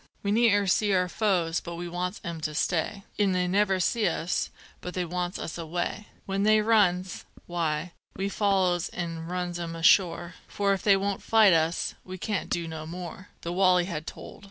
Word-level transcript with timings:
"We 0.23 0.31
ne'er 0.31 0.65
see 0.65 0.93
our 0.93 1.07
foes 1.07 1.59
but 1.59 1.75
we 1.75 1.87
wants 1.87 2.19
'em 2.23 2.41
to 2.41 2.55
stay, 2.55 3.03
An' 3.19 3.33
they 3.33 3.47
never 3.47 3.79
see 3.79 4.07
us 4.07 4.49
but 4.81 4.95
they 4.95 5.05
wants 5.05 5.37
us 5.37 5.59
away; 5.59 6.07
When 6.25 6.41
they 6.41 6.59
runs, 6.61 7.23
why, 7.45 7.91
we 8.15 8.27
follows 8.27 8.89
an' 8.89 9.27
runs 9.27 9.59
'em 9.59 9.75
ashore, 9.75 10.33
For 10.47 10.73
if 10.73 10.81
they 10.81 10.97
won't 10.97 11.21
fight 11.21 11.53
us, 11.53 11.93
we 12.03 12.17
can't 12.17 12.49
do 12.49 12.67
no 12.67 12.87
more!" 12.87 13.29
The 13.43 13.53
"wolley" 13.53 13.85
had 13.85 14.07
told. 14.07 14.39